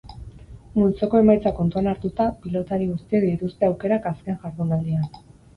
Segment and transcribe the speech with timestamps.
[0.77, 5.09] Multzoko emaitzak kontuan hartuta, pilotari guztiek dituzte aukerak azken jardunaldian.